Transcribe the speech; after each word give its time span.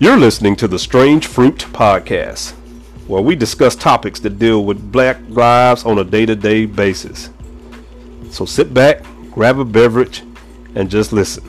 You're 0.00 0.16
listening 0.16 0.56
to 0.56 0.66
the 0.66 0.78
Strange 0.78 1.28
Fruit 1.28 1.58
Podcast, 1.70 2.50
where 3.06 3.22
we 3.22 3.36
discuss 3.36 3.76
topics 3.76 4.18
that 4.20 4.40
deal 4.40 4.64
with 4.64 4.90
black 4.90 5.18
lives 5.28 5.84
on 5.84 6.00
a 6.00 6.04
day 6.04 6.26
to 6.26 6.34
day 6.34 6.66
basis. 6.66 7.30
So 8.30 8.44
sit 8.44 8.74
back, 8.74 9.04
grab 9.30 9.60
a 9.60 9.64
beverage, 9.64 10.24
and 10.74 10.90
just 10.90 11.12
listen. 11.12 11.48